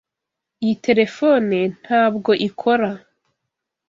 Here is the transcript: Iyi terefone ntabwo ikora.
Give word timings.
Iyi 0.63 0.75
terefone 0.85 1.57
ntabwo 1.83 2.31
ikora. 2.47 2.89